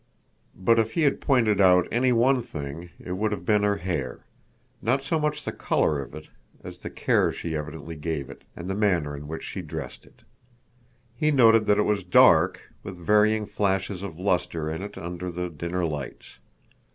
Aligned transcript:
But 0.55 0.79
if 0.79 0.93
he 0.93 1.01
had 1.03 1.21
pointed 1.21 1.61
out 1.61 1.87
any 1.91 2.11
one 2.11 2.41
thing, 2.41 2.89
it 2.97 3.11
would 3.11 3.31
have 3.31 3.45
been 3.45 3.61
her 3.61 3.75
hair—not 3.75 5.03
so 5.03 5.19
much 5.19 5.45
the 5.45 5.51
color 5.51 6.01
of 6.01 6.15
it 6.15 6.27
as 6.63 6.79
the 6.79 6.89
care 6.89 7.31
she 7.31 7.55
evidently 7.55 7.95
gave 7.95 8.27
it, 8.27 8.43
and 8.55 8.67
the 8.67 8.73
manner 8.73 9.15
in 9.15 9.27
which 9.27 9.43
she 9.43 9.61
dressed 9.61 10.07
it. 10.07 10.23
He 11.15 11.29
noted 11.29 11.67
that 11.67 11.77
it 11.77 11.83
was 11.83 12.03
dark, 12.03 12.73
with 12.81 12.97
varying 12.97 13.45
flashes 13.45 14.01
of 14.01 14.17
luster 14.17 14.71
in 14.71 14.81
it 14.81 14.97
under 14.97 15.29
the 15.29 15.51
dinner 15.51 15.85
lights. 15.85 16.39